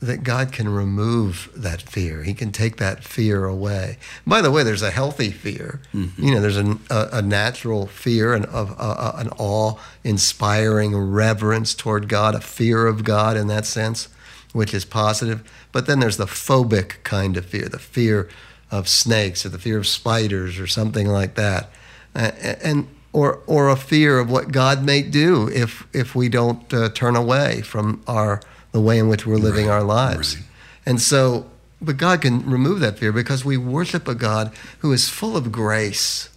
that 0.00 0.22
God 0.22 0.52
can 0.52 0.68
remove 0.68 1.50
that 1.56 1.82
fear. 1.82 2.22
He 2.22 2.32
can 2.32 2.52
take 2.52 2.76
that 2.76 3.02
fear 3.02 3.44
away. 3.44 3.98
By 4.24 4.40
the 4.40 4.50
way, 4.50 4.62
there's 4.62 4.82
a 4.82 4.92
healthy 4.92 5.32
fear. 5.32 5.80
Mm-hmm. 5.92 6.22
You 6.22 6.34
know, 6.34 6.40
there's 6.40 6.56
a, 6.56 6.78
a, 6.90 7.20
natural 7.20 7.86
fear 7.86 8.32
and 8.32 8.46
of 8.46 8.76
uh, 8.78 9.12
an 9.16 9.30
awe-inspiring 9.38 10.96
reverence 10.96 11.74
toward 11.74 12.08
God, 12.08 12.36
a 12.36 12.40
fear 12.40 12.86
of 12.86 13.02
God 13.02 13.36
in 13.36 13.48
that 13.48 13.66
sense 13.66 14.08
which 14.52 14.72
is 14.72 14.84
positive. 14.84 15.48
But 15.72 15.86
then 15.86 16.00
there's 16.00 16.16
the 16.16 16.26
phobic 16.26 17.02
kind 17.04 17.36
of 17.36 17.46
fear, 17.46 17.68
the 17.68 17.78
fear 17.78 18.28
of 18.70 18.88
snakes 18.88 19.44
or 19.44 19.50
the 19.50 19.58
fear 19.58 19.78
of 19.78 19.86
spiders 19.86 20.58
or 20.58 20.66
something 20.66 21.06
like 21.06 21.34
that. 21.34 21.70
And 22.14 22.88
or 23.12 23.40
or 23.46 23.68
a 23.68 23.76
fear 23.76 24.18
of 24.18 24.30
what 24.30 24.52
God 24.52 24.84
may 24.84 25.02
do 25.02 25.48
if 25.48 25.86
if 25.92 26.14
we 26.14 26.28
don't 26.28 26.72
uh, 26.74 26.90
turn 26.90 27.16
away 27.16 27.62
from 27.62 28.02
our 28.06 28.40
the 28.72 28.80
way 28.80 28.98
in 28.98 29.08
which 29.08 29.26
we're 29.26 29.36
living 29.36 29.66
right, 29.66 29.74
our 29.74 29.82
lives. 29.82 30.36
Right. 30.36 30.44
And 30.86 31.00
so 31.00 31.46
but 31.80 31.96
God 31.96 32.22
can 32.22 32.48
remove 32.48 32.80
that 32.80 32.98
fear 32.98 33.12
because 33.12 33.44
we 33.44 33.56
worship 33.56 34.08
a 34.08 34.14
God 34.14 34.52
who 34.80 34.92
is 34.92 35.08
full 35.08 35.36
of 35.36 35.52
grace, 35.52 36.28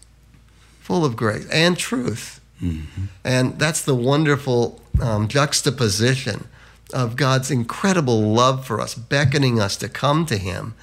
full 0.79 1.03
of 1.03 1.15
grace 1.15 1.47
and 1.49 1.77
truth. 1.77 2.39
Mm-hmm. 2.61 3.05
And 3.23 3.57
that's 3.57 3.81
the 3.81 3.95
wonderful 3.95 4.79
um, 5.01 5.27
juxtaposition 5.27 6.47
of 6.93 7.15
God's 7.15 7.49
incredible 7.49 8.21
love 8.21 8.65
for 8.65 8.79
us, 8.79 8.93
beckoning 8.93 9.59
us 9.59 9.77
to 9.77 9.89
come 9.89 10.25
to 10.27 10.37
Him, 10.37 10.75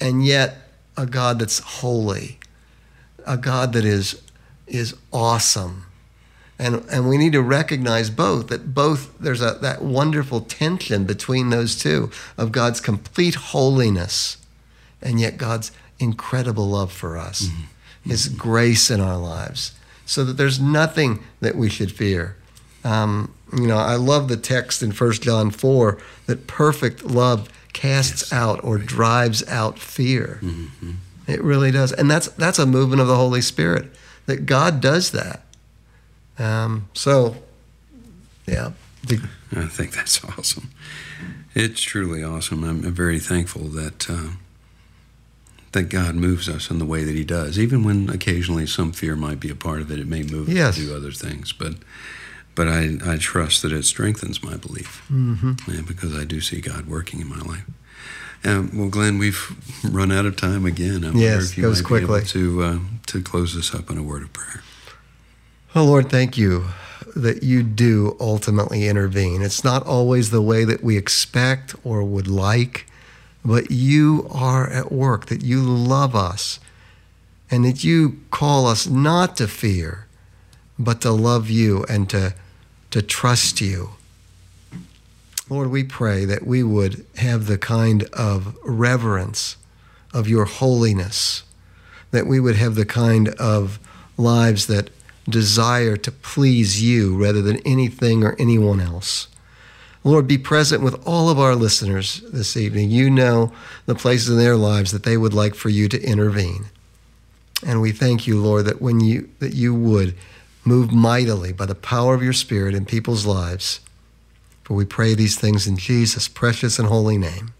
and 0.00 0.24
yet 0.24 0.56
a 0.96 1.04
God 1.04 1.40
that's 1.40 1.58
holy, 1.58 2.38
a 3.26 3.36
God 3.36 3.72
that 3.74 3.84
is, 3.84 4.22
is 4.66 4.94
awesome. 5.12 5.84
And, 6.58 6.84
and 6.90 7.08
we 7.08 7.18
need 7.18 7.32
to 7.32 7.42
recognize 7.42 8.10
both 8.10 8.48
that 8.48 8.74
both 8.74 9.16
there's 9.18 9.40
a, 9.40 9.58
that 9.60 9.82
wonderful 9.82 10.40
tension 10.40 11.04
between 11.04 11.50
those 11.50 11.76
two 11.76 12.10
of 12.36 12.50
God's 12.50 12.80
complete 12.80 13.36
holiness 13.36 14.38
and 15.00 15.20
yet 15.20 15.36
God's 15.36 15.70
incredible 15.98 16.68
love 16.68 16.92
for 16.92 17.16
us, 17.16 17.42
mm-hmm. 17.42 17.62
His 18.04 18.28
grace 18.28 18.90
in 18.90 19.00
our 19.00 19.18
lives, 19.18 19.72
so 20.06 20.24
that 20.24 20.34
there's 20.34 20.58
nothing 20.58 21.22
that 21.40 21.56
we 21.56 21.68
should 21.68 21.92
fear. 21.92 22.36
Um, 22.82 23.34
you 23.52 23.66
know, 23.66 23.76
I 23.76 23.96
love 23.96 24.28
the 24.28 24.36
text 24.36 24.82
in 24.82 24.92
1 24.92 25.12
John 25.12 25.50
4 25.50 25.98
that 26.26 26.46
perfect 26.46 27.04
love 27.04 27.48
casts 27.72 28.22
yes. 28.22 28.32
out 28.32 28.62
or 28.64 28.78
drives 28.78 29.46
out 29.48 29.78
fear. 29.78 30.38
Mm-hmm. 30.42 30.92
It 31.26 31.42
really 31.42 31.70
does. 31.70 31.92
And 31.92 32.10
that's 32.10 32.28
that's 32.28 32.58
a 32.58 32.66
movement 32.66 33.02
of 33.02 33.08
the 33.08 33.16
Holy 33.16 33.42
Spirit 33.42 33.90
that 34.26 34.46
God 34.46 34.80
does 34.80 35.10
that. 35.12 35.42
Um, 36.38 36.88
so, 36.94 37.36
yeah. 38.46 38.72
I 39.56 39.66
think 39.66 39.92
that's 39.92 40.24
awesome. 40.38 40.70
It's 41.54 41.80
truly 41.80 42.22
awesome. 42.22 42.64
I'm 42.64 42.82
very 42.82 43.18
thankful 43.18 43.64
that 43.68 44.08
uh, 44.10 44.30
that 45.72 45.84
God 45.84 46.14
moves 46.14 46.48
us 46.48 46.70
in 46.70 46.78
the 46.78 46.84
way 46.84 47.04
that 47.04 47.14
He 47.14 47.24
does, 47.24 47.58
even 47.58 47.84
when 47.84 48.08
occasionally 48.10 48.66
some 48.66 48.92
fear 48.92 49.16
might 49.16 49.40
be 49.40 49.50
a 49.50 49.54
part 49.54 49.80
of 49.80 49.90
it. 49.90 49.98
It 49.98 50.06
may 50.06 50.22
move 50.22 50.48
yes. 50.48 50.70
us 50.70 50.76
to 50.76 50.86
do 50.86 50.96
other 50.96 51.12
things, 51.12 51.52
but 51.52 51.74
but 52.54 52.68
I, 52.68 52.98
I 53.04 53.18
trust 53.18 53.62
that 53.62 53.72
it 53.72 53.84
strengthens 53.84 54.42
my 54.42 54.56
belief 54.56 55.04
mm-hmm. 55.08 55.52
yeah, 55.70 55.82
because 55.86 56.16
I 56.16 56.24
do 56.24 56.40
see 56.40 56.60
God 56.60 56.86
working 56.86 57.20
in 57.20 57.28
my 57.28 57.38
life. 57.38 57.64
Um, 58.44 58.70
well, 58.76 58.88
Glenn, 58.88 59.18
we've 59.18 59.56
run 59.84 60.10
out 60.10 60.26
of 60.26 60.36
time 60.36 60.66
again. 60.66 61.04
I 61.04 61.12
yes, 61.12 61.50
if 61.50 61.58
you 61.58 61.62
goes 61.62 61.82
might 61.82 61.86
quickly. 61.86 62.06
Be 62.06 62.14
able 62.14 62.26
to 62.26 62.62
uh, 62.62 62.78
to 63.06 63.22
close 63.22 63.54
this 63.54 63.74
up 63.74 63.90
in 63.90 63.98
a 63.98 64.02
word 64.02 64.22
of 64.22 64.32
prayer. 64.32 64.62
Oh 65.74 65.84
Lord, 65.84 66.08
thank 66.08 66.38
you 66.38 66.68
that 67.14 67.42
you 67.42 67.62
do 67.62 68.16
ultimately 68.18 68.88
intervene. 68.88 69.42
It's 69.42 69.62
not 69.62 69.86
always 69.86 70.30
the 70.30 70.40
way 70.40 70.64
that 70.64 70.82
we 70.82 70.96
expect 70.96 71.74
or 71.84 72.02
would 72.02 72.26
like, 72.26 72.86
but 73.44 73.70
you 73.70 74.26
are 74.30 74.68
at 74.70 74.90
work. 74.90 75.26
That 75.26 75.42
you 75.42 75.60
love 75.60 76.16
us, 76.16 76.58
and 77.50 77.66
that 77.66 77.84
you 77.84 78.18
call 78.30 78.66
us 78.66 78.86
not 78.86 79.36
to 79.36 79.46
fear, 79.46 80.06
but 80.78 81.02
to 81.02 81.10
love 81.10 81.50
you 81.50 81.84
and 81.84 82.08
to 82.10 82.34
to 82.90 83.02
trust 83.02 83.60
you. 83.60 83.90
Lord, 85.50 85.70
we 85.70 85.84
pray 85.84 86.24
that 86.24 86.46
we 86.46 86.62
would 86.62 87.04
have 87.16 87.46
the 87.46 87.58
kind 87.58 88.04
of 88.14 88.56
reverence 88.64 89.56
of 90.14 90.28
your 90.28 90.46
holiness, 90.46 91.42
that 92.10 92.26
we 92.26 92.40
would 92.40 92.56
have 92.56 92.74
the 92.74 92.86
kind 92.86 93.28
of 93.28 93.78
lives 94.16 94.66
that 94.66 94.88
desire 95.28 95.96
to 95.96 96.12
please 96.12 96.82
you 96.82 97.16
rather 97.16 97.42
than 97.42 97.58
anything 97.58 98.24
or 98.24 98.36
anyone 98.38 98.80
else. 98.80 99.28
Lord, 100.04 100.26
be 100.26 100.38
present 100.38 100.82
with 100.82 101.06
all 101.06 101.28
of 101.28 101.38
our 101.38 101.54
listeners 101.54 102.22
this 102.32 102.56
evening. 102.56 102.90
You 102.90 103.10
know 103.10 103.52
the 103.86 103.94
places 103.94 104.30
in 104.30 104.38
their 104.38 104.56
lives 104.56 104.92
that 104.92 105.02
they 105.02 105.16
would 105.16 105.34
like 105.34 105.54
for 105.54 105.68
you 105.68 105.88
to 105.88 106.02
intervene. 106.02 106.66
And 107.66 107.80
we 107.80 107.92
thank 107.92 108.26
you, 108.26 108.40
Lord, 108.40 108.64
that 108.66 108.80
when 108.80 109.00
you 109.00 109.28
that 109.40 109.54
you 109.54 109.74
would 109.74 110.14
move 110.64 110.92
mightily 110.92 111.52
by 111.52 111.66
the 111.66 111.74
power 111.74 112.14
of 112.14 112.22
your 112.22 112.32
spirit 112.32 112.74
in 112.74 112.84
people's 112.84 113.26
lives. 113.26 113.80
For 114.62 114.74
we 114.74 114.84
pray 114.84 115.14
these 115.14 115.38
things 115.38 115.66
in 115.66 115.78
Jesus' 115.78 116.28
precious 116.28 116.78
and 116.78 116.88
holy 116.88 117.16
name. 117.16 117.52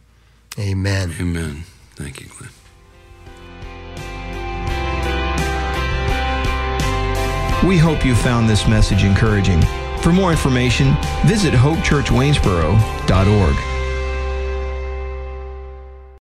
Amen. 0.59 1.15
Amen. 1.19 1.65
Thank 1.97 2.21
you, 2.21 2.27
Glenn. 2.27 2.51
We 7.65 7.77
hope 7.77 8.05
you 8.05 8.15
found 8.15 8.49
this 8.49 8.69
message 8.69 9.03
encouraging. 9.03 9.61
For 10.01 10.13
more 10.13 10.31
information, 10.31 10.97
visit 11.27 11.53
hopechurchwaynesboro.org. 11.53 13.78